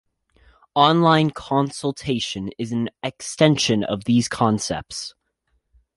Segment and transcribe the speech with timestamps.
[0.73, 5.13] Online consultation is an extension of these concepts.